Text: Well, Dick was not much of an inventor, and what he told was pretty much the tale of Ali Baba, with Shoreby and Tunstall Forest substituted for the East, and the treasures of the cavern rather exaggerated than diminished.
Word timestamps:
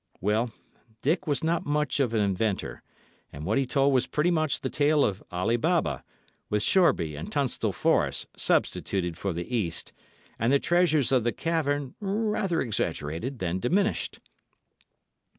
Well, 0.19 0.49
Dick 1.03 1.27
was 1.27 1.43
not 1.43 1.63
much 1.63 1.99
of 1.99 2.11
an 2.15 2.21
inventor, 2.21 2.81
and 3.31 3.45
what 3.45 3.59
he 3.59 3.67
told 3.67 3.93
was 3.93 4.07
pretty 4.07 4.31
much 4.31 4.61
the 4.61 4.69
tale 4.71 5.05
of 5.05 5.21
Ali 5.29 5.57
Baba, 5.57 6.03
with 6.49 6.63
Shoreby 6.63 7.15
and 7.15 7.31
Tunstall 7.31 7.71
Forest 7.71 8.25
substituted 8.35 9.15
for 9.15 9.31
the 9.31 9.55
East, 9.55 9.93
and 10.39 10.51
the 10.51 10.57
treasures 10.57 11.11
of 11.11 11.23
the 11.23 11.31
cavern 11.31 11.93
rather 11.99 12.61
exaggerated 12.61 13.37
than 13.37 13.59
diminished. 13.59 14.19